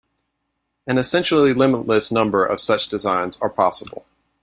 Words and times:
An 0.87 0.97
essentially 0.97 1.53
limitless 1.53 2.11
number 2.11 2.43
of 2.43 2.59
such 2.59 2.89
designs 2.89 3.37
are 3.39 3.51
possible. 3.51 4.03